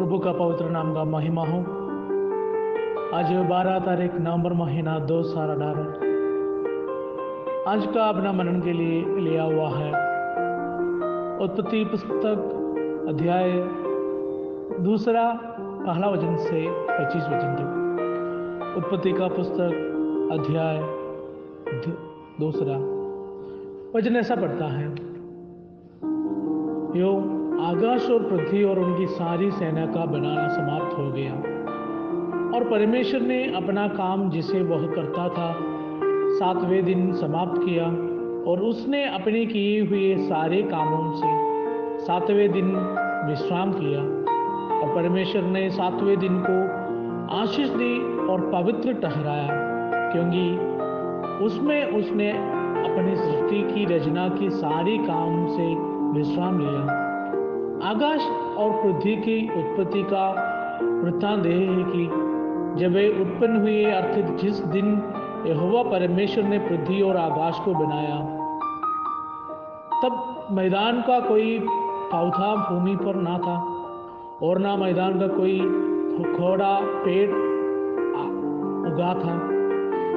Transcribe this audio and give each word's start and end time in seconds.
प्रभु 0.00 0.18
का 0.18 0.32
पवित्र 0.32 0.64
नाम 0.64 0.92
का 0.94 1.02
महिमा 1.04 1.42
हो। 1.44 1.56
आज 3.14 3.32
12 3.48 3.78
तारीख 3.78 4.14
नवंबर 4.20 4.52
महीना 4.52 4.98
दो 4.98 5.18
हज़ार 5.18 5.50
अठारह 5.50 6.06
आज 7.70 7.82
का 7.86 8.04
अपना 8.08 8.30
मनन 8.32 8.60
के 8.60 8.72
लिए 8.72 9.00
लिया 9.18 9.42
हुआ 9.42 9.66
है। 9.68 9.90
उत्पत्ति 11.44 11.84
पुस्तक 11.84 12.38
अध्याय 13.08 13.52
दूसरा 14.80 15.24
पहला 15.56 16.08
वचन 16.08 16.36
से 16.36 16.62
पच्चीस 16.68 17.24
वचन 17.24 17.50
तक। 17.58 18.76
उत्पत्ति 18.76 19.12
का 19.12 19.28
पुस्तक 19.28 19.72
अध्याय 20.32 20.78
दूसरा। 22.40 22.78
वचन 23.94 24.16
ऐसा 24.16 24.34
पढ़ता 24.36 24.66
है, 24.66 24.86
यो 27.00 27.12
आकाश 27.60 28.10
और 28.10 28.22
पृथ्वी 28.22 28.62
और 28.64 28.78
उनकी 28.78 29.06
सारी 29.06 29.50
सेना 29.50 29.86
का 29.86 30.04
बनाना 30.04 30.48
समाप्त 30.48 30.98
हो 30.98 31.10
गया। 31.10 31.32
और 32.56 32.64
परमेश्वर 32.70 33.20
ने 33.20 33.52
अपना 33.54 33.88
काम 33.88 34.30
जिसे 34.30 34.62
वह 34.62 34.86
करता 34.86 35.28
था, 35.28 35.56
सातवें 36.30 36.84
दिन 36.84 37.12
समाप्त 37.12 37.60
किया 37.64 37.86
और 38.50 38.60
उसने 38.60 39.04
अपने 39.04 39.46
किए 39.46 39.80
हुए 39.80 40.16
सारे 40.18 40.62
कामों 40.62 41.12
से 41.16 42.06
सातवें 42.06 42.52
दिन 42.52 42.72
विश्राम 43.26 43.72
किया। 43.72 44.00
और 44.80 44.94
परमेश्वर 44.94 45.42
ने 45.42 45.68
सातवें 45.70 46.18
दिन 46.18 46.42
को 46.46 46.56
आशीष 47.36 47.68
दी 47.68 48.26
और 48.26 48.50
पवित्र 48.50 48.92
ठहराया, 48.92 49.48
क्योंकि 50.12 50.46
उसमें 51.44 51.84
उसने 51.84 52.30
अपनी 52.30 53.16
सृष्टि 53.16 53.62
की 53.62 53.84
रचना 53.84 54.28
की 54.28 54.50
सारी 54.50 54.98
काम 54.98 55.46
से 55.46 55.74
विश्राम 56.18 56.58
लिया। 56.60 57.09
आकाश 57.82 58.20
और 58.56 58.70
पृथ्वी 58.70 59.16
की 59.16 59.48
उत्पत्ति 59.58 60.02
का 60.02 60.30
वृत्तांत 61.04 61.46
यह 61.46 61.52
है 61.52 61.84
कि 61.84 62.04
जब 62.80 62.92
वे 62.92 63.08
उत्पन्न 63.20 63.60
हुए, 63.60 63.84
अर्थात 63.84 64.40
जिस 64.40 64.58
दिन 64.58 64.86
यहोवा 65.46 65.82
परमेश्वर 65.82 66.44
ने 66.44 66.58
पृथ्वी 66.58 67.02
और 67.02 67.16
आकाश 67.16 67.60
को 67.64 67.74
बनाया, 67.74 68.16
तब 70.02 70.46
मैदान 70.50 71.02
का 71.02 71.20
कोई 71.20 71.58
पौधा 72.12 72.54
भूमि 72.70 72.96
पर 72.96 73.14
ना 73.14 73.38
था 73.38 73.56
और 74.46 74.58
ना 74.58 74.76
मैदान 74.76 75.20
का 75.20 75.26
कोई 75.26 75.60
खोड़ा 76.36 76.80
पेड़ 76.80 77.30
उगा 78.92 79.14
था। 79.14 79.38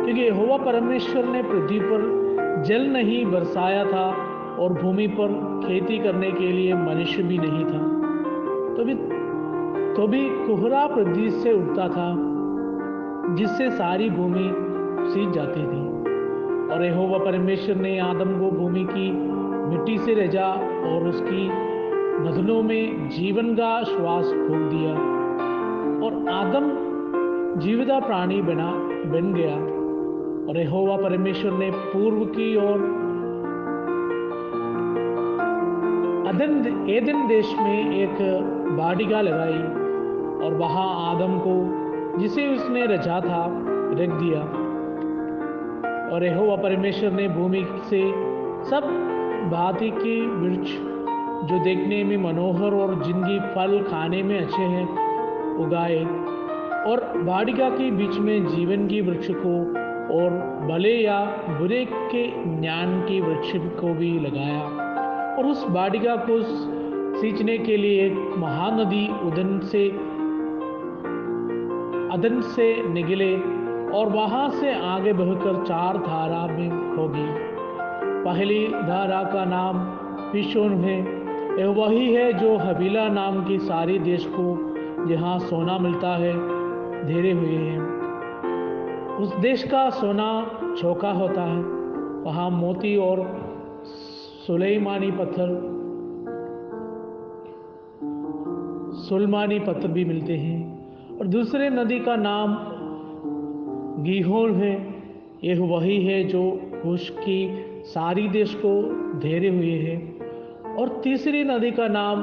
क्योंकि 0.04 0.22
यहोवा 0.22 0.58
परमेश्वर 0.58 1.26
ने 1.26 1.44
पृथ्वी 1.44 1.80
पर 1.80 2.64
जल 2.68 2.82
नहीं 2.82 3.26
बरसाया 3.26 3.86
था 3.86 4.33
और 4.60 4.74
भूमि 4.74 5.08
पर 5.08 5.60
खेती 5.68 5.98
करने 5.98 6.32
के 6.32 6.52
लिए 6.52 6.74
मनुष्य 6.74 7.24
भी 7.24 7.38
नहीं 7.38 7.66
था। 7.66 7.94
तो 8.78 8.84
भी 8.84 10.30
तो 10.30 10.46
कोहरा 10.48 10.88
प्रदेश 10.88 11.34
से 11.34 11.54
उठता 11.54 11.88
था, 11.88 12.16
जिससे 13.36 13.70
सारी 13.72 14.10
भूमि 14.10 14.50
सींच 15.14 15.34
जाती 15.34 15.60
थी। 15.60 15.94
और 16.74 16.86
यहोवा 16.86 17.18
परमेश्वर 17.18 17.76
ने 17.76 18.00
आदम 18.00 18.40
को 18.40 18.52
भूमि 18.52 18.88
की 18.92 19.12
मिट्टी 19.70 19.98
से 19.98 20.14
रजा 20.14 20.48
और 20.62 21.08
उसकी 21.08 21.50
नदनों 22.20 22.64
में 22.64 23.10
जीवन 23.10 23.56
का 23.56 23.84
श्वास 23.84 24.26
फूंक 24.26 24.72
दिया 24.74 24.92
और 26.06 26.30
आदम 26.30 26.94
जीविता 27.60 28.00
प्राणी 28.00 28.42
बना, 28.42 28.72
बन 29.12 29.34
गया। 29.34 29.56
और 30.50 30.58
यहोवा 30.58 30.98
परमेश्वर 30.98 31.52
ने 31.52 31.72
पूर्व 31.72 32.26
की 32.26 32.56
ओर 32.56 33.04
अदन 36.34 36.88
एदन 36.90 37.28
देश 37.28 37.54
में 37.60 37.96
एक 37.96 38.18
बाडिगा 38.78 39.22
लगाई 39.22 39.60
और 40.46 40.54
वहाँ 40.54 41.12
आदम 41.12 41.38
को, 41.40 41.54
जिसे 42.20 42.48
उसने 42.48 42.86
रचा 42.86 43.20
था, 43.20 43.46
रख 43.92 44.10
दिया। 44.10 44.40
और 46.16 46.24
यहोवा 46.24 46.56
परमेश्वर 46.56 47.12
ने 47.12 47.28
भूमि 47.28 47.64
से 47.90 48.02
सब 48.70 48.84
भांति 49.52 49.90
के 49.90 50.28
वृक्ष, 50.28 50.72
जो 51.50 51.64
देखने 51.64 52.04
में 52.04 52.18
मनोहर 52.18 52.74
और 52.74 53.04
जिनकी 53.04 53.40
फल 53.40 53.84
खाने 53.92 54.24
में 54.24 54.40
अच्छे 54.42 54.62
हैं, 54.62 54.86
उगाए 55.58 56.04
और 56.92 57.18
बाडिका 57.18 57.70
के 57.70 57.92
बीच 57.92 58.18
में 58.18 58.48
जीवन 58.48 58.88
की 58.88 59.02
वृक्ष 59.02 59.28
को 59.32 59.60
और 60.14 60.30
भले 60.72 60.96
या 60.96 61.26
बुरे 61.50 61.86
के 61.86 62.28
ज्ञान 62.62 63.02
के 63.02 63.22
वृक्ष 63.22 63.52
को 63.56 63.94
भी 63.94 64.20
लगाया। 64.20 64.83
और 65.38 65.46
उस 65.46 65.68
बाडिका 65.68 66.16
को 66.16 66.42
सींचने 67.20 67.58
के 67.58 67.78
लिए 67.78 68.06
एक 68.06 68.36
महानदी 68.38 69.08
उदन 69.28 69.60
से, 69.60 69.90
अदन 72.14 72.42
से 72.42 72.88
निकले 72.88 73.36
और 73.98 74.10
वहाँ 74.10 74.50
से 74.50 74.74
आगे 74.86 75.14
बहकर 75.14 75.66
चार 75.66 75.98
धारा 75.98 76.48
में 76.48 76.98
होगी। 76.98 77.54
पहली 78.24 78.68
धारा 78.68 79.24
का 79.24 79.46
नाम 79.46 79.80
पिशोन 80.32 80.72
है। 80.72 81.24
यह 81.60 81.68
वही 81.68 82.14
है 82.14 82.34
जो 82.34 82.58
हबीला 82.58 83.08
नाम 83.08 83.44
की 83.46 83.60
सारी 83.60 84.00
देश 84.00 84.26
को 84.26 84.76
जहाँ 85.06 85.40
सोना 85.40 85.78
मिलता 85.78 86.16
है 86.18 86.34
धेरे 87.08 87.32
हुए 87.32 87.56
हैं। 87.56 87.82
उस 89.18 89.36
देश 89.36 89.64
का 89.64 89.90
सोना 89.90 90.52
चौका 90.82 91.12
होता 91.12 91.42
है। 91.42 91.64
वहाँ 92.24 92.50
मोती 92.50 92.98
और 92.98 93.20
सुलेमानी 94.48 95.12
पत्थर, 95.12 95.74
सुलमानी 98.94 99.60
पत्थर 99.60 99.88
भी 99.88 100.06
मिलते 100.06 100.34
हैं। 100.34 100.90
और 101.20 101.28
दूसरे 101.28 101.70
नदी 101.70 102.00
का 102.00 102.16
नाम 102.16 102.58
गीहोल 104.04 104.52
है। 104.52 104.96
यह 105.44 105.60
वही 105.60 106.06
है 106.06 106.24
जो 106.24 106.60
कुश 106.74 107.10
की 107.10 107.66
सारी 107.86 108.28
देश 108.28 108.56
को 108.66 108.82
धेरे 109.20 109.50
हुए 109.50 109.72
है। 109.72 110.16
और 110.76 111.02
तीसरी 111.04 111.44
नदी 111.44 111.72
का 111.72 111.88
नाम 111.88 112.20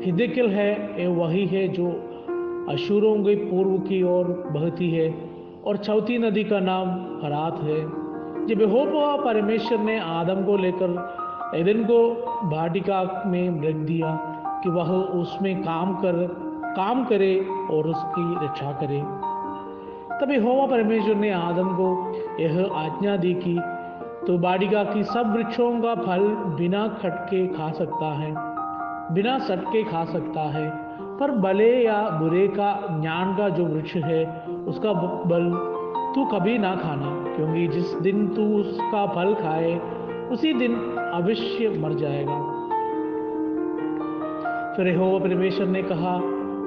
हिदकिल 0.00 0.46
है। 0.46 1.02
यह 1.02 1.08
वही 1.08 1.46
है 1.46 1.68
जो 1.68 1.88
अशुरों 2.68 3.24
के 3.24 3.34
पूर्व 3.34 3.78
की 3.78 4.02
ओर 4.02 4.24
बहती 4.26 4.90
है। 4.90 5.14
और 5.64 5.76
चौथी 5.76 6.18
नदी 6.18 6.44
का 6.44 6.60
नाम 6.60 6.88
हरात 7.24 7.60
है। 7.62 8.00
जब 8.46 8.60
यहोवा 8.60 9.16
परमेश्वर 9.16 9.78
ने 9.78 10.00
आदम 10.00 10.44
को 10.44 10.56
लेकर 10.56 11.19
एदन 11.54 11.82
को 11.84 11.98
भाटिका 12.50 13.02
में 13.26 13.62
रख 13.62 13.76
दिया 13.86 14.10
कि 14.64 14.70
वह 14.70 14.90
उसमें 14.92 15.62
काम 15.62 15.94
कर, 15.94 16.26
काम 16.76 17.04
करे 17.04 17.34
और 17.70 17.88
उसकी 17.88 18.44
रक्षा 18.44 18.72
करे। 18.72 19.00
तब 20.20 20.30
यहोवा 20.30 20.66
परमेश्वर 20.66 21.14
ने 21.14 21.30
आदम 21.30 21.74
को 21.74 21.88
यह 22.40 22.70
आज्ञा 22.74 23.16
दी 23.16 23.34
कि 23.34 23.54
तो 24.26 24.38
बाडिका 24.38 24.84
की 24.84 25.02
सब 25.04 25.32
वृक्षों 25.34 25.70
का 25.80 25.94
फल 25.94 26.26
बिना 26.56 26.86
खटके 27.02 27.46
खा 27.46 27.70
सकता 27.72 28.12
है, 28.14 28.32
बिना 29.14 29.38
सटके 29.38 29.82
खा 29.84 30.04
सकता 30.04 30.40
है, 30.50 30.68
पर 31.18 31.30
भले 31.30 31.70
या 31.84 32.00
बुरे 32.10 32.46
का, 32.48 32.72
ज्ञान 33.00 33.34
का 33.36 33.48
जो 33.48 33.64
वृक्ष 33.64 33.94
है, 33.96 34.24
उसका 34.68 34.92
बल 35.26 35.50
तू 36.14 36.24
कभी 36.24 36.58
ना 36.58 36.74
खाना, 36.76 37.10
क्योंकि 37.36 37.66
जिस 37.68 37.94
दिन 37.94 38.26
तू 38.28 38.44
उसका 38.58 39.06
फल 39.06 39.34
खाए 39.34 39.72
उसी 40.30 40.52
दिन 40.52 40.74
अवश्य 41.14 41.68
मर 41.68 41.94
जाएगा। 41.94 42.56
फिर 44.76 44.88
यहोवा 44.88 45.18
परमेश्वर 45.18 45.66
ने 45.66 45.82
कहा, 45.82 46.14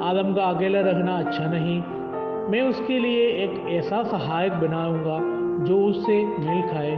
आदम 0.09 0.33
का 0.33 0.43
अकेला 0.43 0.79
रहना 0.79 1.17
अच्छा 1.17 1.45
नहीं। 1.45 1.83
मैं 2.51 2.61
उसके 2.61 2.99
लिए 2.99 3.27
एक 3.27 3.69
ऐसा 3.69 4.03
सहायक 4.03 4.53
बनाऊँगा 4.53 5.19
जो 5.65 5.85
उससे 5.85 6.25
मिल 6.25 6.61
खाए। 6.73 6.97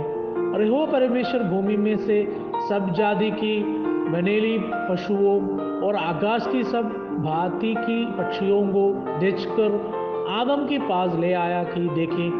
और 0.54 0.64
यहोवा 0.64 0.86
परमेश्वर 0.86 1.44
भूमि 1.44 1.78
में 1.78 1.98
से 1.98 2.38
सब 2.70 2.94
जाति 2.94 3.32
की, 3.32 3.64
बनेली 4.10 4.58
पशुओं 4.64 5.60
और 5.82 5.96
आकाश 5.96 6.48
की 6.48 6.64
सब 6.64 6.84
भांति 7.24 7.76
की 7.78 8.06
पक्षियों 8.06 8.68
को 8.68 8.92
देखकर 9.20 9.92
आदम 10.30 10.66
के 10.66 10.78
पास 10.78 11.16
ले 11.16 11.34
आया 11.34 11.64
कि 11.64 11.90
देखें 11.90 12.32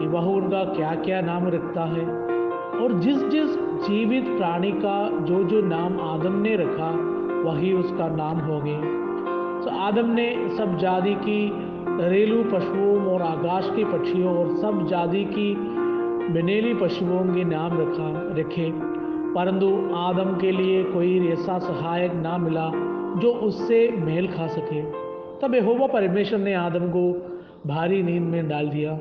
कि 0.00 0.06
वह 0.06 0.24
उनका 0.24 0.64
क्या 0.64 0.94
क्या 0.94 1.20
नाम 1.20 1.48
रखता 1.48 1.84
है। 1.84 2.19
और 2.80 2.92
जिस 2.92 3.24
जिस 3.28 3.56
जीवित 3.86 4.24
प्राणी 4.28 4.72
का 4.72 5.24
जो 5.24 5.42
जो 5.44 5.60
नाम 5.62 6.00
आदम 6.00 6.40
ने 6.40 6.56
रखा, 6.56 6.90
वही 7.42 7.72
उसका 7.72 8.08
नाम 8.08 8.38
हो 8.38 8.60
गए 8.60 8.98
तो 9.64 9.70
आदम 9.70 10.10
ने 10.10 10.56
सब 10.56 10.78
जाति 10.78 11.14
की, 11.14 11.48
घरेलू 11.96 12.42
पशुओं 12.44 13.06
और 13.06 13.22
आकाश 13.22 13.70
के 13.76 13.84
पक्षियों 13.84 14.36
और 14.36 14.56
सब 14.56 14.86
जाति 14.86 15.24
की 15.24 15.54
बनेली 16.32 16.74
पशुओं 16.74 17.24
के 17.34 17.44
नाम 17.44 17.80
रखा, 17.80 18.08
रखे। 18.40 18.70
परंतु 19.34 19.66
आदम 19.96 20.36
के 20.38 20.50
लिए 20.50 20.82
कोई 20.84 21.28
ऐसा 21.28 21.58
सहायक 21.58 22.12
ना 22.14 22.38
मिला 22.38 22.70
जो 23.20 23.32
उससे 23.32 23.88
मेल 23.98 24.28
खा 24.28 24.46
सके। 24.46 24.82
तब 25.40 25.54
यहोवा 25.54 25.86
परमेश्वर 25.86 26.38
ने 26.38 26.54
आदम 26.54 26.88
को 26.90 27.12
भारी 27.66 28.02
नींद 28.02 28.22
में 28.22 28.48
डाल 28.48 28.68
दिया 28.68 28.98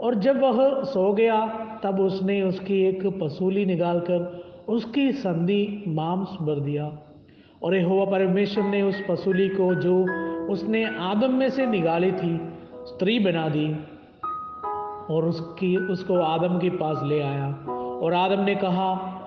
और 0.00 0.14
जब 0.14 0.40
वह 0.40 0.82
सो 0.84 1.12
गया 1.12 1.38
तब 1.84 2.00
उसने 2.00 2.42
उसकी 2.42 2.82
एक 2.84 3.06
पसूली 3.06 3.66
निकालकर 3.66 4.44
उसकी 4.68 5.12
संधि 5.12 5.84
मांस 5.88 6.28
भर 6.42 6.60
दिया। 6.60 6.98
और 7.62 7.76
यहोवा 7.76 8.04
परमेश्वर 8.04 8.64
ने 8.64 8.82
उस 8.82 9.02
पसूली 9.08 9.48
को 9.48 9.74
जो 9.74 10.06
उसने 10.52 10.84
आदम 10.84 11.34
में 11.34 11.50
से 11.50 11.66
निकाली 11.66 12.12
थी, 12.12 12.40
स्त्री 12.84 13.18
बना 13.18 13.48
दी 13.48 13.76
और 15.14 15.24
उसकी, 15.24 15.76
उसको 15.76 16.14
आदम 16.14 16.58
के 16.58 16.70
पास 16.70 17.00
ले 17.04 17.20
आया। 17.20 17.54
और 18.02 18.14
आदम 18.14 18.44
ने 18.44 18.54
कहा, 18.54 19.18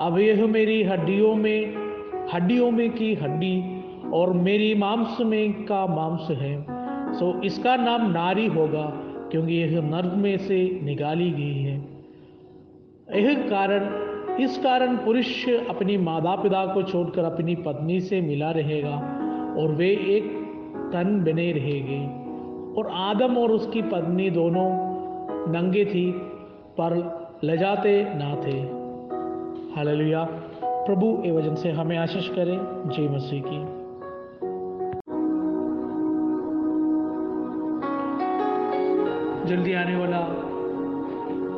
अब 0.00 0.18
यह 0.18 0.46
मेरी 0.46 0.82
हड्डियों 0.82 1.34
में 1.34 1.74
हड्डियों 2.34 2.70
में 2.70 2.90
की 2.90 3.14
हड्डी 3.14 3.82
और 4.10 4.32
मेरी 4.32 4.74
मांस 4.74 5.18
में 5.20 5.52
का 5.52 5.86
मांस 5.86 6.30
है। 6.30 6.66
सो 7.14 7.42
इसका 7.42 7.76
नाम 7.76 8.10
नारी 8.10 8.46
होगा, 8.46 8.92
क्योंकि 9.30 9.54
यह 9.54 9.82
नर्क 9.82 10.12
में 10.16 10.38
से 10.38 10.80
निकाली 10.82 11.30
गई 11.30 11.62
है। 11.62 11.99
यह 13.14 13.34
कारण, 13.34 14.10
इस 14.36 14.58
कारण 14.58 14.96
पुरुष 14.96 15.48
अपनी 15.48 15.96
माता 15.96 16.36
पिता 16.36 16.74
को 16.74 16.82
छोड़कर 16.82 17.24
अपनी 17.24 17.54
पत्नी 17.54 18.00
से 18.00 18.20
मिला 18.20 18.50
रहेगा 18.50 18.96
और 19.58 19.68
वे 19.68 19.88
एक 19.88 20.24
तन 20.92 21.24
बने 21.24 21.52
रहेंगे। 21.52 22.20
और 22.80 22.86
आदम 22.86 23.36
और 23.36 23.50
उसकी 23.50 23.82
पत्नी 23.82 24.30
दोनों 24.30 24.68
नंगे 25.52 25.84
थी, 25.84 26.12
पर 26.80 27.20
लजाते 27.44 28.04
ना 28.04 28.36
थे। 28.36 28.60
हालेलुया। 29.74 30.24
प्रभु 30.64 31.22
ए 31.26 31.30
वज़न 31.30 31.54
से 31.54 31.70
हमें 31.70 31.98
आशीष 31.98 32.28
करें। 32.28 32.58
जय 32.86 33.08
मसीह 33.08 33.42
की। 33.46 33.80
जल्दी 39.50 39.72
आने 39.72 39.96
वाला 39.96 40.49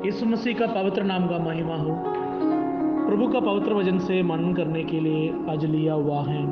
यीशु 0.05 0.27
मसीह 0.27 0.59
का 0.59 0.67
पवित्र 0.67 1.03
नाम 1.03 1.27
का 1.27 1.39
महिमा 1.39 1.75
हो। 1.77 1.95
प्रभु 3.07 3.27
का 3.27 3.41
पवित्र 3.41 3.75
वज़न 3.75 3.99
से 3.99 4.23
मनन 4.23 4.55
करने 4.55 4.85
के 4.85 5.01
लिए 5.01 5.35
आज 5.49 5.65
लिया 5.65 5.95
हुआ 5.95 6.23
है। 6.23 6.43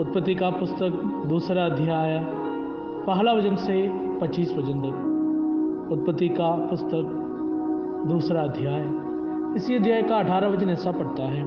उत्पत्ति 0.00 0.34
का 0.34 0.50
पुस्तक 0.50 1.02
दूसरा 1.26 1.64
अध्याय, 1.66 2.18
पहला 3.06 3.32
वज़न 3.32 3.56
से 3.56 3.90
पच्चीस 4.20 4.54
वज़न 4.56 4.80
तक। 4.80 5.92
उत्पत्ति 5.92 6.28
का 6.28 6.50
पुस्तक 6.70 7.10
दूसरा 8.06 8.42
अध्याय, 8.42 8.80
इसी 9.56 9.74
अध्याय 9.74 10.02
का 10.02 10.16
अठारह 10.16 10.48
वज़न 10.48 10.70
ऐसा 10.70 10.90
पढ़ता 10.90 11.22
है। 11.22 11.42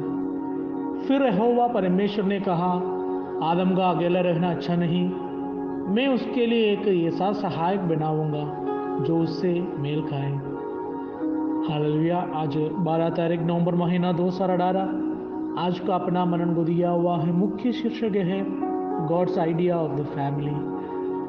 फिर 0.99 1.23
यहोवा 1.23 1.67
परमेश्वर 1.67 2.25
ने 2.25 2.39
कहा, 2.39 2.73
आदम 3.43 3.75
का 3.75 3.89
अकेला 3.89 4.19
रहना 4.19 4.51
अच्छा 4.51 4.75
नहीं। 4.75 5.09
मैं 5.95 6.07
उसके 6.07 6.45
लिए 6.45 6.71
एक 6.73 7.13
ऐसा 7.13 7.31
सहायक 7.31 7.79
बनाऊँगा, 7.79 8.45
जो 9.03 9.17
उससे 9.17 9.67
मेल 9.77 10.01
खाए। 10.01 10.56
हालेलुया। 11.57 12.17
आज 12.35 12.55
12 12.85 13.09
तारीख 13.09 13.39
नवंबर 13.41 13.75
महीना 13.75 14.11
दो 14.11 14.25
हज़ार 14.25 14.49
अठारह। 14.49 15.61
आज 15.61 15.79
का 15.79 15.95
अपना 15.95 16.25
मनन 16.25 16.53
को 16.53 16.63
दिया 16.63 16.89
हुआ 16.89 17.17
है। 17.17 17.31
मुख्य 17.31 17.71
शीर्षक 17.71 18.15
है 18.15 18.39
god's 19.07 19.37
idea 19.37 19.77
of 19.77 19.91
the 19.91 20.05
family 20.05 20.51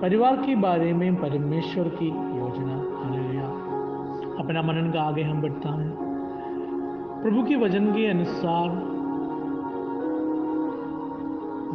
परिवार 0.02 0.36
के 0.36 0.54
बारे 0.56 0.92
में, 0.92 1.14
परमेश्वर 1.16 1.88
की 1.88 2.08
योजना। 2.08 2.76
हालेलुया। 2.98 3.46
अपना 4.38 4.62
मनन 4.62 4.90
का 4.90 5.02
आगे 5.02 5.22
हम 5.22 5.40
बढ़ता 5.42 5.68
है। 5.68 5.88
प्रभु 7.22 7.42
के 7.42 7.56
वचन 7.56 7.86
के 7.86 8.06
अनुसार, 8.06 8.68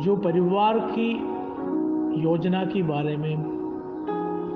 जो 0.04 0.16
परिवार 0.16 0.80
की 0.92 1.12
योजना 2.24 2.66
के 2.66 2.84
बारे 2.84 3.18
में 3.18 3.36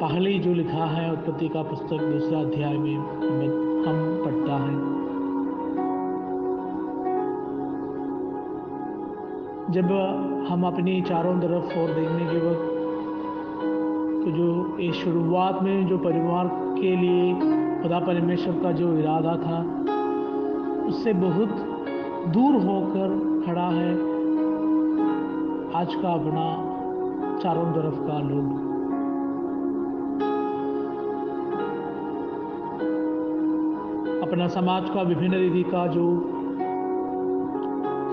पहले 0.01 0.39
जो 0.39 0.53
लिखा 0.53 0.85
है, 0.85 1.11
उत्पत्ति 1.13 1.47
का 1.47 1.61
पुस्तक 1.63 1.97
दूसरा 2.03 2.39
अध्याय 2.39 2.77
में 2.77 3.66
हम 3.87 3.99
पढ़ता 4.25 4.57
है। 4.57 4.75
जब 9.71 9.91
हम 10.49 10.63
अपनी 10.67 11.01
चारों 11.01 11.39
तरफ़ 11.39 11.77
और 11.79 11.93
देखने 11.95 12.25
के 12.25 12.37
वक्त 12.39 12.75
तो 14.17 14.31
जो 14.31 14.77
इस 14.79 14.95
शुरुआत 14.95 15.61
में 15.63 15.87
जो 15.87 15.97
परिवार 15.97 16.47
के 16.75 16.95
लिए 16.95 17.33
खुदा 17.81 17.99
परमेश्वर 17.99 18.59
का 18.63 18.71
जो 18.71 18.93
इरादा 18.97 19.35
था, 19.37 19.59
उससे 20.87 21.13
बहुत 21.13 21.49
दूर 22.33 22.55
होकर 22.63 23.17
खड़ा 23.45 23.67
है 23.69 23.91
आज 25.73 25.95
का 25.95 26.13
अपना 26.13 26.47
चारों 27.39 27.65
तरफ़ 27.71 27.99
का 28.07 28.19
लोग। 28.19 28.66
अपना 34.27 34.47
समाज 34.47 34.89
का 34.89 35.01
विभिन्न 35.01 35.35
रीति 35.35 35.63
का 35.63 35.87
जो 35.87 36.05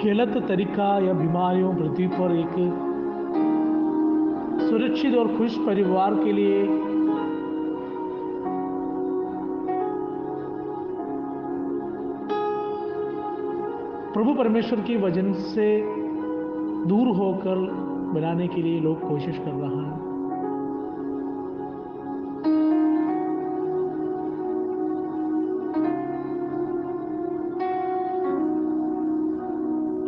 गलत 0.05 0.37
तरीका 0.49 0.87
या 1.07 1.13
बीमारियों 1.13 1.75
पृथ्वी 1.75 2.07
पर 2.07 2.35
एक 2.37 2.55
सुरक्षित 4.69 5.15
और 5.15 5.37
खुश 5.39 5.57
परिवार 5.59 6.15
के 6.15 6.33
लिए 6.33 6.63
प्रभु 14.13 14.35
परमेश्वर 14.35 14.81
की 14.81 14.97
वज़न 14.97 15.33
से 15.33 15.69
दूर 16.87 17.17
होकर 17.17 17.67
बनाने 18.15 18.49
के 18.49 18.63
लिए 18.63 18.81
लोग 18.81 19.09
कोशिश 19.09 19.39
कर 19.39 19.53
रहा 19.53 19.85
है। 19.91 20.04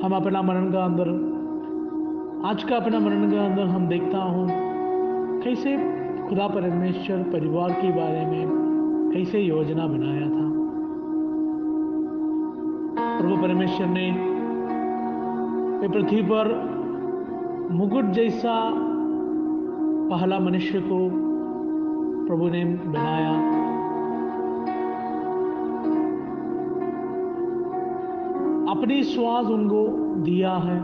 हम 0.07 0.15
अपना 0.15 0.43
मरण 0.43 0.73
का 0.73 0.85
अंदर, 0.85 1.09
आज 2.49 2.63
का 2.65 2.77
अपना 2.77 2.99
मरण 2.99 3.31
का 3.33 3.45
अंदर 3.45 3.63
हम 3.63 3.87
देखता 3.89 4.19
हूँ, 4.19 4.49
कैसे 5.43 5.77
खुदा 6.29 6.47
परमेश्वर 6.49 7.23
परिवार 7.23 7.73
के 7.73 7.91
बारे 7.91 8.27
में 8.27 9.11
कैसे 9.15 9.41
योजना 9.41 9.87
बनाया 9.87 10.29
था। 10.29 10.47
प्रभु 13.19 13.43
परमेश्वर 13.43 13.87
ने 13.87 14.13
पृथ्वी 15.89 16.23
पर 16.23 16.55
मुकुट 17.73 18.05
जैसा 18.05 18.73
पहला 20.11 20.39
मनुष्य 20.39 20.81
को 20.81 21.09
प्रभु 22.27 22.49
ने 22.49 22.65
बनाया। 22.65 23.56
अपनी 28.77 29.03
श्वास 29.03 29.47
उनको 29.47 29.87
दिया 30.23 30.53
है। 30.53 30.79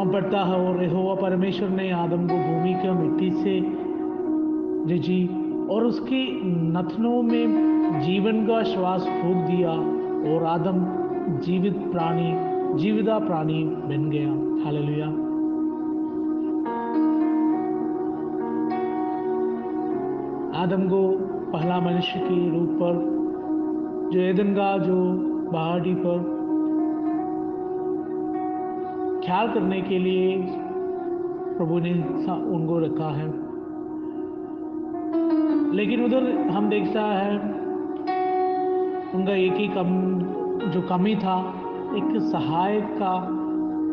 हम 0.00 0.10
पढ़ता 0.12 0.38
है 0.38 0.68
और 0.68 0.84
यहोवा 0.84 1.14
परमेश्वर 1.14 1.68
ने 1.68 1.90
आदम 1.90 2.26
को 2.26 2.34
भूमि 2.34 2.74
के 2.74 2.90
मिट्टी 2.90 3.30
से 3.30 3.60
रची 4.94 5.28
और 5.66 5.84
उसकी 5.84 6.40
नथनों 6.44 7.22
में 7.22 7.48
जीवन 8.00 8.46
का 8.46 8.62
श्वास 8.62 9.00
फूक 9.00 9.36
दिया 9.36 9.70
और 10.34 10.44
आदम 10.44 10.86
जीवित 11.38 11.76
प्राणी, 11.76 12.34
जीविता 12.82 13.18
प्राणी 13.18 13.64
बन 13.64 14.10
गया। 14.10 14.64
हालेलुया। 14.64 15.06
आदम 20.62 20.88
को 20.88 21.18
पहला 21.52 21.80
मनुष्य 21.80 22.18
के 22.18 22.58
रूप 22.58 22.68
पर 22.68 23.13
जो 24.12 24.20
एदन 24.20 24.54
का 24.54 24.78
जो 24.78 25.18
पहाड़ी 25.52 25.94
पर। 25.94 26.34
ख्याल 29.26 29.48
करने 29.48 29.80
के 29.80 29.98
लिए 29.98 30.38
प्रभु 31.58 31.78
ने 31.78 31.92
उनको 32.52 32.78
रखा 32.78 33.08
है। 33.08 33.54
लेकिन 35.74 36.04
उधर 36.04 36.48
हम 36.48 36.68
देखता 36.68 37.00
है, 37.00 37.38
उनका 39.14 39.32
एक 39.32 39.54
ही 39.54 39.68
कम, 39.68 40.18
जो 40.70 40.82
कमी 40.82 41.16
था, 41.16 41.54
एक 41.94 42.20
सहायक 42.20 42.84
का, 42.84 43.28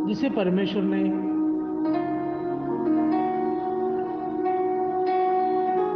जिसे 0.08 0.30
परमेश्वर 0.30 0.84
ने 0.86 1.32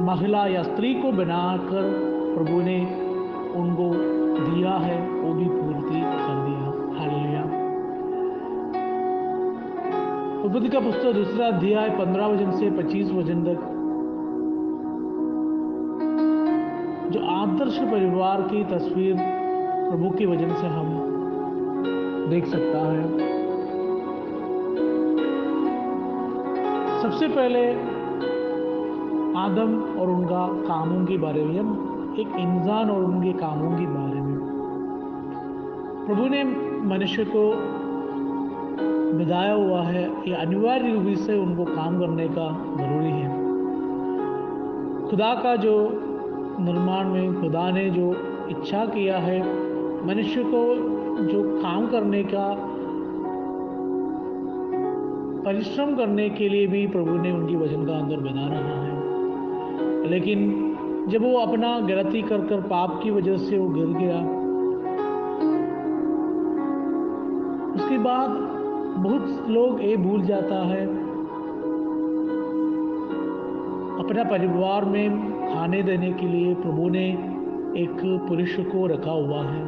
महिला 0.06 0.48
या 0.48 0.64
स्त्री 0.64 0.94
को 0.94 1.12
बनाकर 1.12 2.16
प्रभु 2.36 2.62
ने 2.62 3.05
उनको 3.56 3.92
दिया 4.52 4.72
है, 4.72 5.10
वो 5.10 5.34
भी 5.34 5.46
पूर्ति 5.46 6.02
कर 6.02 6.36
दिया। 6.46 6.66
हालेलुया। 7.00 7.44
उपति 10.44 10.70
का 10.70 10.80
पुस्तक 10.80 11.14
दूसरा 11.14 11.52
दिया 11.52 11.82
है 11.82 12.06
पंद्रह 12.06 12.28
वज़न 12.28 12.52
से 12.52 12.72
पच्चीस 12.72 13.12
वज़न 13.12 13.44
तक। 13.44 13.72
जो 17.12 17.26
आदर्श 17.26 17.80
परिवार 17.80 18.42
की 18.42 18.64
तस्वीर 18.64 19.16
प्रभु 19.90 20.10
की 20.10 20.26
वज़न 20.26 20.54
से 20.54 20.68
हम 20.68 21.06
देख 22.30 22.46
सकता 22.46 22.80
है। 22.80 23.36
सबसे 27.02 27.28
पहले 27.28 27.70
आदम 29.40 30.00
और 30.00 30.10
उनका 30.10 30.48
कामों 30.48 31.06
के 31.06 31.18
बारे 31.18 31.44
में 31.44 31.85
एक 32.20 32.28
इंसान 32.28 32.90
और 32.90 33.04
उनके 33.04 33.34
कामों 33.34 33.78
के 33.78 33.86
बारे 33.86 34.22
में। 34.22 34.40
प्रभु 36.08 36.28
ने 36.28 36.44
मनुष्य 36.88 37.26
को 37.26 37.54
बिताया 39.18 39.54
हुआ 39.54 39.82
है। 39.82 40.10
ये 40.28 40.36
अनिवार्य 40.36 40.92
रूप 40.92 41.18
से 41.18 41.40
उनको 41.40 41.66
काम 41.66 42.00
करने 42.00 42.28
का 42.28 42.66
ज़रूरी 42.78 43.12
है। 43.12 43.46
खुदा 45.10 45.34
का 45.44 45.56
जो 45.56 45.90
निर्माण 46.60 47.10
में, 47.10 47.42
खुदा 47.42 47.72
ने 47.72 47.90
जो 47.90 48.16
इच्छा 48.50 48.86
किया 48.86 49.18
है, 49.18 49.42
मनुष्य 50.08 50.44
को 50.44 50.76
जो 51.24 51.60
काम 51.64 51.88
करने 51.88 52.24
का, 52.24 52.72
परिश्रम 55.46 55.96
करने 55.96 56.30
के 56.30 56.50
लिए 56.50 56.68
भी 56.68 56.88
प्रभु 56.88 57.12
ने 57.12 57.32
उनकी 57.32 57.56
वचन 57.56 57.86
का 57.86 57.94
अंदर 57.94 58.18
बना 58.18 58.48
रहा 58.48 58.84
है। 58.84 58.96
लेकिन 60.08 60.65
जब 61.10 61.22
वो 61.22 61.38
अपना 61.40 61.80
गलती 61.80 62.22
कर 62.22 62.46
कर 62.48 62.62
पाप 62.62 63.00
की 63.04 63.12
वजह 63.12 63.38
से 63.40 63.58
वो 63.58 63.68
गिर 63.70 63.88
गया, 63.98 64.20
उसके 67.76 67.98
बाद 67.98 68.30
बहुत 68.98 69.50
लोग 69.50 69.84
ये 69.84 69.96
भूल 69.98 70.22
जाता 70.26 70.56
है। 70.66 70.84
अपना 74.00 74.24
परिवार 74.24 74.86
में 74.86 75.06
खाने 75.46 75.82
देने 75.84 76.12
के 76.14 76.28
लिए 76.28 76.54
प्रभु 76.56 76.90
ने 76.90 77.06
एक 77.78 78.02
पुरुष 78.28 78.56
को 78.66 78.86
रखा 78.88 79.12
हुआ 79.14 79.44
है। 79.44 79.64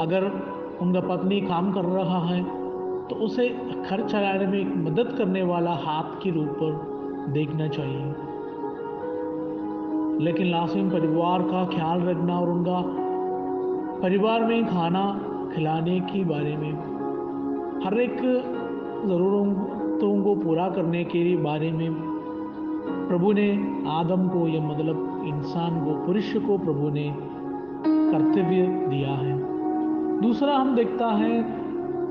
अगर 0.00 0.30
उनका 0.82 1.00
पत्नी 1.08 1.40
काम 1.40 1.72
कर 1.72 1.84
रहा 1.86 2.20
है 2.26 2.42
तो 3.08 3.16
उसे 3.24 3.48
खर्च 3.88 4.10
चलाने 4.12 4.46
में 4.46 4.84
मदद 4.84 5.14
करने 5.18 5.42
वाला 5.44 5.70
हाथ 5.82 6.16
के 6.22 6.30
रूप 6.30 6.48
पर 6.62 7.32
देखना 7.32 7.68
चाहिए। 7.68 8.27
लेकिन 10.20 10.46
लासिम 10.46 10.90
परिवार 10.90 11.42
का 11.42 11.64
ख्याल 11.64 12.00
रखना 12.00 12.38
और 12.40 12.48
उनका 12.48 12.82
परिवार 14.02 14.44
में 14.44 14.66
खाना 14.66 15.20
खिलाने 15.54 16.00
के 16.00 16.24
बारे 16.24 16.56
में 16.56 16.72
हर 17.84 18.00
एक 18.00 18.16
ज़रूरतों 19.06 20.22
को 20.22 20.34
पूरा 20.34 20.68
करने 20.68 21.04
के 21.04 21.36
बारे 21.36 21.72
में 21.72 21.92
प्रभु 23.08 23.32
ने 23.32 23.50
आदम 23.88 24.28
को, 24.28 24.48
या 24.48 24.60
मतलब 24.60 25.22
इंसान 25.26 25.84
को, 25.84 26.06
पुरुष 26.06 26.36
को 26.36 26.58
प्रभु 26.58 26.88
ने 26.88 27.14
कर्तव्य 27.86 28.66
दिया 28.66 29.10
है। 29.10 29.38
दूसरा 30.20 30.54
हम 30.54 30.74
देखता 30.74 31.06
है 31.06 31.44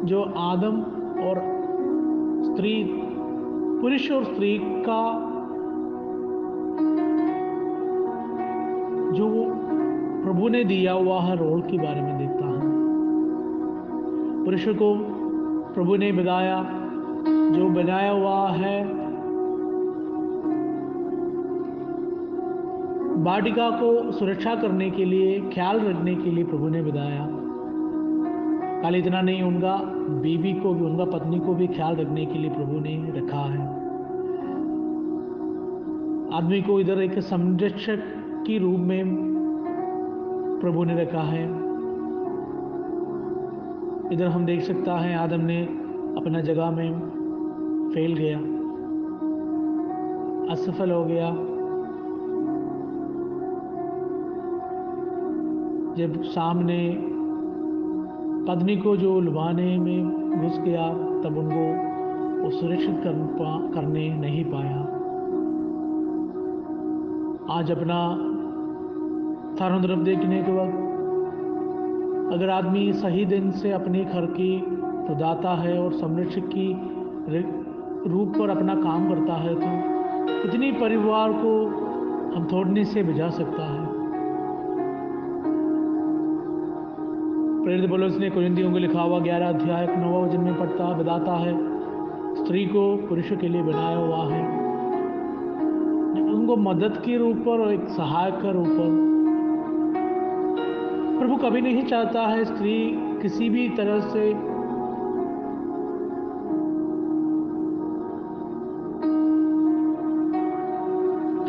जो 0.06 0.22
आदम 0.24 0.82
और 1.24 1.36
स्त्री, 2.46 2.84
पुरुष 3.82 4.12
और 4.12 4.24
स्त्री 4.24 4.58
का 4.58 5.27
जो 9.18 9.28
प्रभु 10.24 10.48
ने 10.48 10.64
दिया 10.64 10.94
हुआ 10.94 11.22
है 11.22 11.36
रोल 11.36 11.62
के 11.62 11.78
बारे 11.78 12.02
में 12.02 12.18
देखता 12.18 12.46
है। 12.46 12.62
पुरुष 14.46 14.68
को 14.68 14.96
प्रभु 15.74 15.96
ने 15.96 16.12
बताया, 16.12 16.64
जो 17.28 17.70
बनाया 17.70 18.12
हुआ 18.12 18.50
है 18.50 19.08
बाटिका 23.24 23.70
को 23.70 24.12
सुरक्षा 24.12 24.56
करने 24.56 24.90
के 24.90 25.06
लिए, 25.06 25.40
ख्याल 25.42 25.80
रखने 25.80 26.16
के 26.16 26.32
लिए 26.32 26.44
प्रभु 26.44 26.68
ने 26.68 26.82
बताया। 26.82 27.26
खाली 28.82 29.00
इतना 29.00 29.22
नहीं, 29.22 29.44
उनका 29.44 29.76
बीवी 30.22 30.54
को 30.54 30.74
भी, 30.74 30.86
उनका 30.86 31.06
पत्नी 31.06 31.40
को 31.40 31.54
भी 31.54 31.68
ख्याल 31.68 31.96
रखने 31.96 32.26
के 32.26 32.40
लिए 32.40 32.50
प्रभु 32.50 32.80
ने 32.80 33.14
रखा 33.18 33.38
है। 33.38 33.78
आदमी 36.34 36.62
को 36.62 36.80
इधर 36.80 37.02
एक 37.02 37.20
संरक्षक 37.20 38.17
के 38.48 38.58
रूप 38.58 38.80
में 38.80 39.04
प्रभु 40.62 40.84
ने 40.84 41.02
रखा 41.02 41.20
है। 41.20 41.44
इधर 44.14 44.26
हम 44.26 44.46
देख 44.46 44.62
सकता 44.62 44.94
है, 44.94 45.16
आदम 45.18 45.42
ने 45.42 45.64
अपना 46.18 46.42
जगह 46.42 46.72
में 46.72 47.00
फेल 47.94 48.14
गया। 48.14 48.38
असफल 50.52 50.92
हो 50.92 51.06
गया। 51.06 51.32
जब 55.96 56.24
सामने 56.24 56.98
पत्नी 58.48 58.78
को 58.78 58.98
जो 58.98 59.20
लुभाने 59.20 59.78
में 59.78 60.06
घुस 60.42 60.60
गया, 60.60 60.94
तब 60.94 61.36
उनको 61.38 61.88
वो 62.44 62.50
सुरक्षित 62.50 62.96
कर 62.98 63.72
करने 63.76 64.18
नहीं 64.18 64.46
पाया। 64.46 64.94
आज 67.60 67.72
अपना 67.72 68.34
चारों 69.60 69.82
तरफ़ 69.82 70.00
देखने 70.00 70.42
के 70.44 70.52
वक्त 70.52 72.34
अगर 72.34 72.50
आदमी 72.50 72.92
सही 72.94 73.26
दिन 73.26 73.52
से 73.52 73.72
अपने 73.72 74.04
घर 74.06 74.26
की 74.32 74.50
प्रदाता 74.68 75.54
है 75.56 75.78
और 75.80 75.94
संरक्षक 75.94 76.48
की 76.48 76.68
रूप 78.10 78.34
पर 78.38 78.50
अपना 78.50 78.76
काम 78.76 79.08
करता 79.10 79.36
है 79.36 79.54
तो 79.56 79.70
इतनी 80.50 80.72
परिवार 80.72 81.34
को 81.34 81.54
हम 82.36 82.48
थोड़ने 82.52 82.84
से 82.84 83.04
भिजा 83.04 83.30
सकता 83.30 83.64
है। 83.66 83.86
प्रेरित 87.64 87.90
बोलो 87.90 88.08
ने 88.20 88.30
कुरिंदियों 88.30 88.72
को 88.72 88.78
लिखा 88.78 89.02
हुआ 89.02 89.20
ग्यारह 89.20 89.50
अध्याय 89.50 89.88
नवा 89.88 90.20
वज़न 90.20 90.42
में 90.42 90.56
पढ़ता, 90.60 90.94
बताता 90.94 91.34
है, 91.38 91.54
स्त्री 92.36 92.66
को 92.66 92.86
पुरुष 93.08 93.32
के 93.32 93.48
लिए 93.48 93.64
बनाया 93.64 93.98
हुआ 93.98 94.24
है। 94.28 94.42
उनको 96.30 96.56
मदद 96.64 97.02
के 97.06 97.18
रूप 97.18 97.38
पर 97.38 97.62
और 97.62 97.74
एक 97.74 97.88
सहायक 97.90 98.36
के 98.36 98.52
रूप 98.54 98.68
पर। 98.70 99.06
प्रभु 101.20 101.36
कभी 101.36 101.62
नहीं 101.62 101.84
चाहता 101.84 102.22
है 102.22 102.46
स्त्री 102.46 102.92
किसी 103.22 103.50
भी 103.50 103.70
तरह 103.70 104.00
से। 104.00 104.34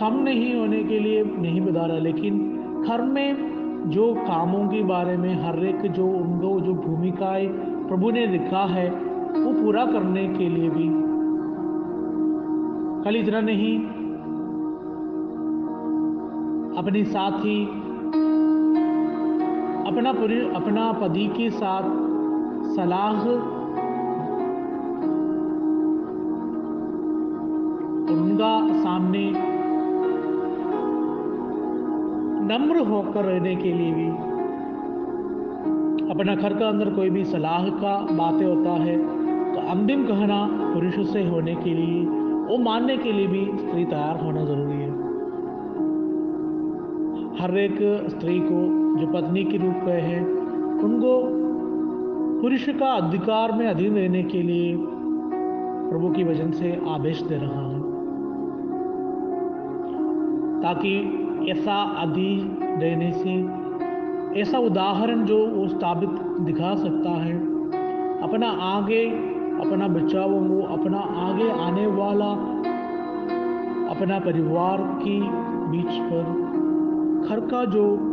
कम 0.01 0.19
नहीं 0.23 0.55
होने 0.55 0.85
के 0.85 0.99
लिए 0.99 1.25
नहीं 1.25 1.61
बता 1.61 1.87
रहा 1.87 1.99
लेकिन 1.99 2.39
घर 2.89 3.03
में 3.03 3.59
जो 3.91 4.15
कामों 4.15 4.69
के 4.69 4.83
बारे 4.83 5.17
में, 5.17 5.35
हर 5.35 5.65
एक 5.65 5.93
जो 5.93 6.07
उनको 6.07 6.61
जो 6.61 6.73
भूमिकाएँ 6.75 7.49
प्रभु 7.89 8.11
ने 8.11 8.27
लिखा 8.27 8.65
है, 8.67 8.91
वो 9.41 9.53
पूरा 9.63 9.85
करने 9.87 10.29
के 10.29 10.49
लिए 10.49 10.71
भी। 10.71 10.89
कल 13.05 13.17
इतना 13.17 13.41
नहीं, 13.41 13.79
अपनी 16.77 17.05
साथी 17.05 17.78
अपना 19.89 20.11
अपना 20.55 20.91
पति 20.93 21.27
के 21.37 21.49
साथ 21.51 21.85
सलाह। 22.71 23.21
उनका 28.13 28.53
सामने 28.81 29.25
नम्र 32.49 32.85
होकर 32.87 33.25
रहने 33.25 33.55
के 33.57 33.73
लिए 33.73 33.93
भी, 33.93 34.09
अपना 36.11 36.35
घर 36.35 36.59
का 36.59 36.69
अंदर 36.69 36.91
कोई 36.95 37.11
भी 37.11 37.25
सलाह 37.27 37.69
का 37.81 37.97
बातें 38.13 38.47
होता 38.47 38.71
है 38.83 38.97
तो 39.55 39.69
अंतिम 39.71 40.05
कहना 40.07 40.39
पुरुषों 40.75 41.05
से 41.05 41.25
होने 41.29 41.55
के 41.55 41.75
लिए, 41.75 42.01
वो 42.49 42.59
मानने 42.61 42.97
के 42.97 43.13
लिए 43.13 43.27
भी 43.27 43.45
स्त्री 43.59 43.85
तैयार 43.85 44.25
होना 44.25 44.45
ज़रूरी 44.45 44.77
है। 44.77 44.91
हर 47.41 47.59
एक 47.59 47.79
स्त्री 48.11 48.39
को 48.43 48.61
जो 48.97 49.07
पत्नी 49.07 49.45
के 49.45 49.57
रूप 49.57 49.77
में 49.85 50.03
है, 50.03 50.21
उनको 50.85 51.39
पुरुष 52.43 52.69
का 52.69 52.87
अधिकार 52.87 53.53
में 53.53 53.67
अधीन 53.67 53.95
रहने 53.95 54.23
के 54.23 54.43
लिए 54.43 54.77
प्रभु 55.91 56.11
की 56.11 56.25
वज़न 56.25 56.51
से 56.51 56.83
आदेश 56.89 57.23
दे 57.23 57.35
रहा 57.35 57.69
है। 57.69 57.79
ताकि 60.63 61.25
ऐसा 61.51 61.83
अधि 61.83 62.37
देने 62.59 63.13
से, 63.13 63.59
ऐसा 64.41 64.59
उदाहरण 64.59 65.25
जो 65.25 65.47
वो 65.47 65.69
स्थापित 65.69 66.09
दिखा 66.41 66.75
सकता 66.75 67.11
है, 67.11 67.39
अपना 68.21 68.49
आगे, 68.49 69.11
अपना 69.61 69.89
बचाव 69.89 70.31
वो 70.31 70.63
अपना 70.63 70.99
आगे 70.99 71.51
आने 71.51 71.87
वाला, 71.87 72.33
अपना 73.95 74.19
परिवार 74.19 74.79
की 74.81 75.21
बीच 75.71 76.03
पर 76.03 76.49
घर 77.29 77.41
का 77.41 77.65
जो 77.65 78.08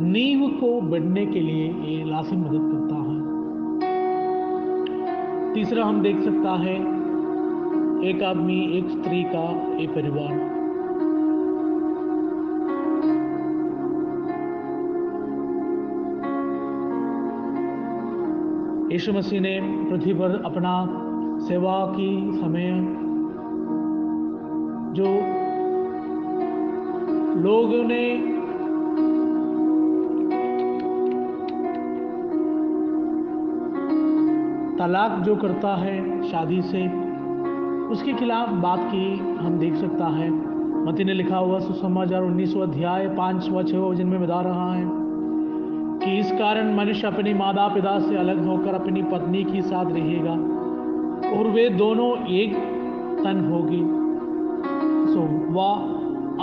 नींव 0.00 0.48
को 0.60 0.80
बढ़ने 0.80 1.26
के 1.26 1.40
लिए 1.40 1.64
ये 1.64 2.04
लाजिम 2.04 2.40
मदद 2.40 2.62
करता 2.72 2.94
है। 2.94 3.18
तीसरा 5.54 5.84
हम 5.84 6.00
देख 6.02 6.20
सकता 6.20 6.50
है, 6.50 6.74
एक 8.08 8.22
आदमी, 8.22 8.78
एक 8.78 8.88
स्त्री 8.88 9.22
का 9.22 9.44
एक 9.76 9.90
परिवार। 9.90 10.32
यीशु 18.92 19.12
मसीह 19.12 19.40
ने 19.40 19.60
पृथ्वी 19.90 20.14
पर 20.14 20.42
अपना 20.44 20.86
सेवा 21.46 21.86
की 21.96 22.32
समय, 22.32 22.70
जो 24.92 25.06
लोगों 27.40 27.84
ने 27.84 28.39
तलाक 34.80 35.18
जो 35.20 35.36
करता 35.36 35.76
है 35.76 36.30
शादी 36.30 36.62
से, 36.62 36.88
उसके 37.88 38.12
खिलाफ 38.12 38.48
बात 38.50 38.80
की 38.82 39.18
हम 39.18 39.58
देख 39.58 39.74
सकता 39.74 40.04
है। 40.04 40.30
मती 40.86 41.04
ने 41.04 41.14
लिखा 41.14 41.36
हुआ, 41.36 41.58
सुसमाचार 41.58 42.22
उन्नीस 42.22 42.56
अध्याय 42.56 43.08
पाँच 43.08 43.48
व 43.50 43.62
छः 43.62 43.78
वज़न 43.78 44.06
में 44.06 44.22
बता 44.22 44.40
रहा 44.40 44.72
है 44.74 44.84
कि 45.98 46.18
इस 46.18 46.32
कारण 46.32 46.76
मनुष्य 46.76 47.06
अपने 47.06 47.34
माता 47.34 47.68
पिता 47.68 47.98
से 47.98 48.16
अलग 48.16 48.46
होकर 48.46 48.74
अपनी 48.74 49.02
पत्नी 49.02 49.44
के 49.44 49.62
साथ 49.62 49.84
रहेगा 49.84 50.32
और 51.38 51.46
वे 51.46 51.68
दोनों 51.68 52.26
एक 52.26 52.54
तन 53.24 53.48
होगी। 53.52 53.82
सो 55.12 55.20
वह 55.52 55.74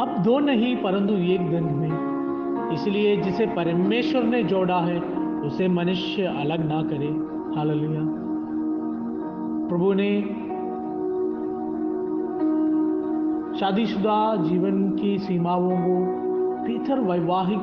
अब 0.02 0.24
दो 0.24 0.40
नहीं, 0.40 0.76
परंतु 0.76 1.14
एक 1.14 1.50
दिन 1.50 1.64
में। 1.64 2.74
इसलिए 2.74 3.18
जिसे 3.18 3.46
परमेश्वर 3.46 4.24
ने 4.24 4.44
जोड़ा 4.44 4.80
है, 4.80 5.00
उसे 5.42 5.68
मनुष्य 5.68 6.24
अलग 6.24 6.70
ना 6.70 6.84
करे। 6.84 7.38
हालेलुया। 7.56 8.27
प्रभु 9.70 9.94
ने 9.94 10.22
शादीशुदा 13.60 14.36
जीवन 14.36 14.90
की 14.92 15.18
सीमाओं 15.18 15.72
को 15.72 15.96
भीतर 16.64 17.00
वैवाहिक 17.00 17.60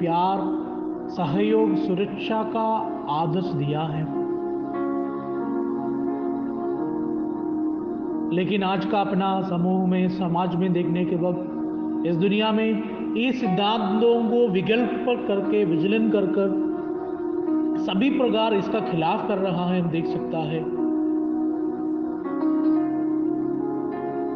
प्यार, 0.00 0.38
सहयोग, 1.10 1.76
सुरक्षा 1.76 2.42
का 2.42 2.66
आदर्श 3.10 3.44
दिया 3.44 3.80
है। 3.80 4.18
लेकिन 8.32 8.62
आज 8.62 8.84
का 8.84 9.00
अपना 9.00 9.42
समूह 9.42 9.86
में, 9.86 10.08
समाज 10.08 10.56
में 10.56 10.72
देखने 10.72 11.04
के 11.04 11.16
वक्त, 11.16 12.06
इस 12.06 12.16
दुनिया 12.16 12.52
में 12.52 12.98
ये 13.16 13.32
सिद्धांतों 13.32 14.30
को 14.30 14.48
विकल्प 14.48 15.24
करके, 15.28 15.64
विजिलन 15.64 16.10
कर 16.10 16.26
कर, 16.26 16.68
सभी 17.78 18.10
प्रकार 18.10 18.54
इसका 18.54 18.80
खिलाफ 18.80 19.28
कर 19.28 19.38
रहा 19.38 19.66
है, 19.66 19.88
देख 19.88 20.06
सकता 20.06 20.38
है। 20.38 20.77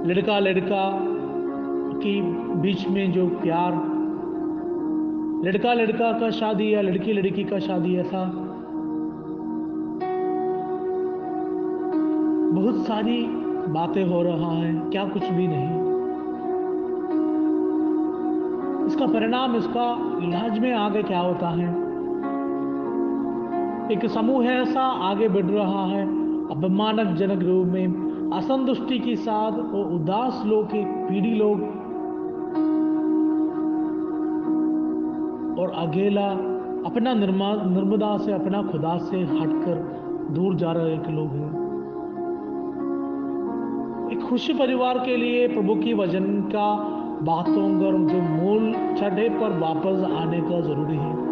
लड़का 0.06 0.38
लड़का 0.38 0.98
की 2.00 2.20
बीच 2.60 2.88
में 2.88 3.12
जो 3.12 3.26
प्यार। 3.26 3.72
लड़का 5.44 5.72
लड़का 5.72 6.12
का 6.12 6.30
शादी 6.30 6.74
या 6.74 6.80
लड़की 6.80 7.12
लड़की 7.12 7.44
का 7.44 7.58
शादी, 7.58 7.96
ऐसा। 7.96 8.24
बहुत 12.54 12.86
सारी 12.86 13.26
बातें 13.68 14.04
हो 14.04 14.22
रहा 14.22 14.52
है, 14.52 14.90
क्या 14.90 15.04
कुछ 15.04 15.22
भी 15.22 15.48
नहीं। 15.48 15.82
इसका 18.86 19.06
परिणाम, 19.06 19.56
इसका 19.56 20.18
इलाज 20.22 20.58
में 20.58 20.72
आगे 20.72 21.02
क्या 21.02 21.20
होता 21.20 21.48
है? 21.48 21.82
एक 23.92 24.06
समूह 24.06 24.44
ऐसा, 24.44 24.80
आगे 24.80 25.28
बढ़ 25.28 25.44
रहा 25.44 25.86
है 25.86 26.04
अपमानक 26.48 27.16
जनक 27.16 27.42
रूप 27.42 27.66
में 27.66 28.11
असंतुष्टि 28.32 28.98
के 28.98 29.16
साथ 29.16 29.52
और 29.52 29.92
उदास 29.92 30.42
लोग 30.46 30.74
एक 30.74 30.86
पीढ़ी 30.86 31.34
लोग 31.34 31.60
और 35.58 35.70
अकेला 35.70 36.28
अपना 36.86 37.14
निर्मा, 37.14 37.52
नर्मदा 37.54 38.16
से, 38.18 38.32
अपना 38.32 38.62
खुदा 38.62 38.98
से 38.98 39.16
हटकर 39.16 39.74
दूर 40.30 40.54
जा 40.54 40.72
रहे 40.72 40.94
एक 40.94 41.08
लोग 41.08 41.28
हैं। 41.28 41.50
एक 44.12 44.22
खुशी 44.28 44.54
परिवार 44.54 44.98
के 44.98 45.16
लिए 45.16 45.48
प्रभु 45.48 45.74
की 45.74 45.94
वज़न 45.94 46.40
का 46.42 46.74
बातों 47.22 47.68
पर 47.80 47.98
जो 48.12 48.22
मूल 48.22 48.72
छठे 48.96 49.28
पर 49.28 49.58
वापस 49.58 50.02
आने 50.12 50.40
का 50.40 50.60
ज़रूरी 50.60 50.96
है। 50.96 51.31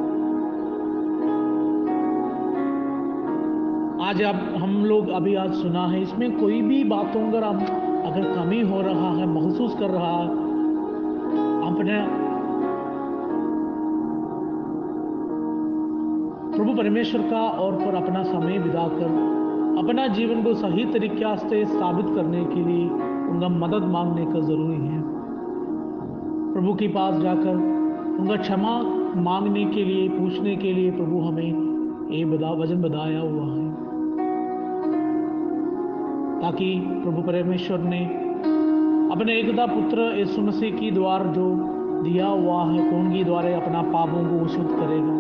आज 4.00 4.20
अब 4.22 4.36
हम 4.56 4.84
लोग 4.84 5.08
अभी 5.08 5.34
आज 5.34 5.54
सुना 5.54 5.80
है, 5.86 6.00
इसमें 6.02 6.38
कोई 6.38 6.60
भी 6.62 6.82
बातों 6.84 7.20
पर 7.32 7.44
हम, 7.44 7.58
अगर 8.06 8.22
कमी 8.34 8.60
हो 8.60 8.80
रहा 8.80 9.10
है, 9.16 9.26
महसूस 9.28 9.74
कर 9.74 9.90
रहा 9.90 10.12
है 10.12 10.28
अपने 11.66 11.98
प्रभु 16.56 16.74
परमेश्वर 16.74 17.22
का 17.22 17.42
और 17.58 17.76
पर 17.76 17.94
अपना 17.94 18.22
समय 18.22 18.58
बिता 18.58 18.86
कर, 18.88 19.12
अपना 19.78 20.06
जीवन 20.14 20.42
को 20.42 20.54
सही 20.54 20.84
तरीके 20.92 21.36
से 21.38 21.64
साबित 21.66 22.14
करने 22.16 22.44
के 22.44 22.64
लिए 22.64 22.84
उनका 23.28 23.48
मदद 23.58 23.88
मांगने 23.90 24.24
का 24.24 24.40
ज़रूरी 24.40 24.80
है। 24.86 25.02
प्रभु 26.52 26.74
के 26.74 26.88
पास 26.88 27.20
जाकर, 27.22 27.54
उनका 28.20 28.36
क्षमा 28.38 28.80
मांगने 29.22 29.64
के 29.66 29.84
लिए, 29.84 30.08
पूछने 30.10 30.56
के 30.56 30.72
लिए 30.72 30.90
प्रभु 30.90 31.20
हमें 31.20 32.10
ये 32.10 32.24
बदा 32.26 32.50
वज़न 32.54 32.82
बताया 32.82 33.20
हुआ 33.20 33.44
है। 33.46 33.68
ताकि 36.42 36.68
प्रभु 37.02 37.22
परमेश्वर 37.22 37.78
ने 37.86 38.04
अपने 39.12 39.38
एकता 39.38 39.66
पुत्र 39.66 40.12
यीशु 40.18 40.42
मसीह 40.42 40.76
की 40.76 40.90
द्वार 40.90 41.26
जो 41.28 41.46
दिया 42.04 42.26
हुआ 42.26 42.62
है 42.64 42.90
कौन 42.90 43.12
की 43.12 43.24
द्वारा 43.24 43.56
अपना 43.56 43.82
पापों 43.92 44.22
को 44.24 44.46
शुद्ध 44.48 44.70
करेगा। 44.70 45.16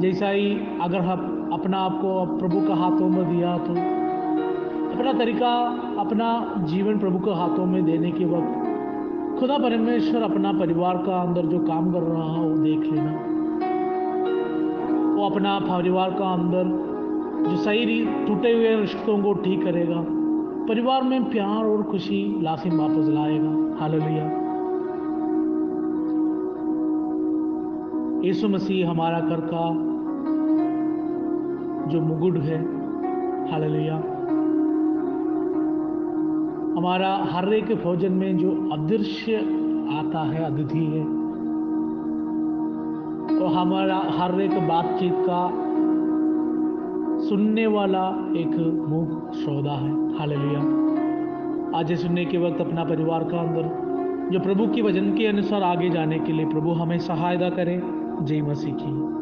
जैसा 0.00 0.28
ही 0.28 0.48
अगर 0.82 1.00
हम 1.00 1.50
अपना 1.52 1.78
आपको 1.80 2.10
प्रभु 2.38 2.60
के 2.60 2.72
हाथों 2.72 3.08
में 3.08 3.24
दिया 3.28 3.56
तो 3.58 3.72
अपना 4.88 5.12
तरीका 5.12 5.52
अपना 5.98 6.28
जीवन 6.64 6.98
प्रभु 6.98 7.18
के 7.18 7.34
हाथों 7.34 7.66
में 7.66 7.84
देने 7.84 8.10
के 8.10 8.24
वक्त 8.24 9.38
खुदा 9.40 9.58
परमेश्वर 9.58 10.22
अपना 10.22 10.52
परिवार 10.52 10.96
का 11.06 11.22
अंदर 11.22 11.46
जो 11.46 11.58
काम 11.64 11.92
कर 11.92 12.02
रहा 12.02 12.28
है 12.34 12.40
वो 12.40 12.56
देख 12.58 12.92
लेना। 12.92 13.35
अपना 15.26 15.58
परिवार 15.58 16.10
का 16.10 16.32
अंदर 16.32 16.86
जो 17.50 17.56
सही 17.56 18.06
टूटे 18.06 18.52
हुए 18.52 18.76
रिश्तों 18.76 19.22
को 19.22 19.32
ठीक 19.32 19.64
करेगा। 19.64 20.04
परिवार 20.68 21.02
में 21.02 21.24
प्यार 21.24 21.64
और 21.64 21.82
खुशी 21.82 22.42
लासिम 22.42 22.72
वापस 22.78 23.08
लाएगा। 23.08 23.76
हालेलुया। 23.80 24.46
यीशु 28.24 28.48
मसीह 28.48 28.90
हमारा 28.90 29.20
कर 29.20 29.40
का 29.40 29.96
जो 31.88 32.00
मुगुड 32.00 32.38
है। 32.38 32.58
हालेलुया। 33.50 33.96
हमारा 36.76 37.28
हर 37.30 37.54
एक 37.54 37.64
भोजन 37.64 38.12
में 38.12 38.38
जो 38.38 38.70
अदृश्य 38.72 39.36
आता 39.98 40.24
है 40.24 40.44
अतिथि 40.44 40.84
है 40.84 41.15
और 43.46 43.52
हमारा 43.52 43.96
हर 43.96 44.40
एक 44.40 44.68
बातचीत 44.68 45.12
का 45.14 45.48
सुनने 47.28 47.66
वाला 47.66 48.08
एक 48.36 48.84
मूक 48.88 49.34
सौदा 49.34 49.72
है। 49.72 50.18
हालेलुया। 50.18 50.60
आज 51.78 51.92
सुनने 51.92 52.24
के 52.24 52.38
वक्त 52.38 52.60
अपना 52.60 52.84
परिवार 52.84 53.24
का 53.24 53.38
अंदर, 53.38 53.62
जो 54.32 54.40
प्रभु 54.40 54.66
की 54.66 54.82
वज़न 54.82 55.14
के 55.16 55.26
अनुसार 55.26 55.62
आगे 55.62 55.90
जाने 55.90 56.18
के 56.18 56.32
लिए 56.32 56.46
प्रभु 56.46 56.70
हमें 56.70 56.98
सहायता 56.98 57.50
करें 57.50 57.82
जय 58.22 58.42
मसीह 58.42 58.74
की। 58.74 59.15